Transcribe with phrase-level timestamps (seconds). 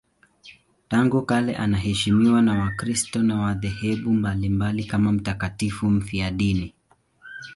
[0.89, 6.73] Tangu kale anaheshimiwa na Wakristo wa madhehebu mbalimbali kama mtakatifu mfiadini.